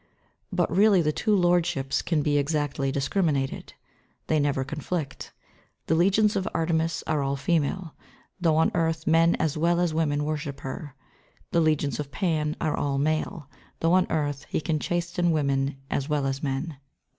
[0.51, 3.73] But really the two lord ships can be exactly discriminated.
[4.25, 5.31] They never conflict.
[5.85, 7.93] The legions of Artemis are all female,
[8.39, 10.95] though on earth men as well as women worship her;
[11.51, 13.47] the legions of Pan are all male,
[13.79, 16.77] though on earth he can chasten women as well as men.